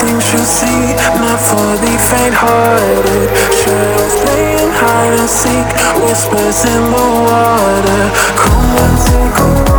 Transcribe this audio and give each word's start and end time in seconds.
things 0.00 0.32
you 0.32 0.38
see 0.38 0.94
Not 1.20 1.40
for 1.40 1.68
the 1.82 1.92
faint-hearted. 2.08 3.28
Shadows 3.52 4.14
playing 4.22 4.72
hide 4.72 5.14
and 5.20 5.28
seek 5.28 5.68
Whispers 6.04 6.64
in 6.64 6.82
the 6.92 7.08
water. 7.28 8.02
Come 8.40 8.76
and 8.84 8.96
take 9.04 9.38
a 9.44 9.77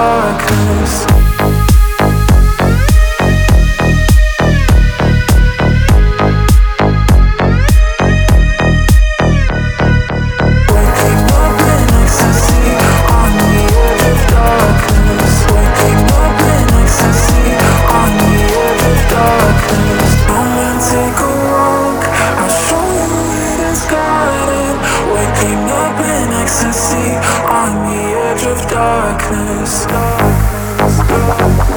darkness. 0.00 1.09
of 28.50 28.66
darkness. 28.68 29.86
darkness, 29.86 30.98
darkness. 31.08 31.69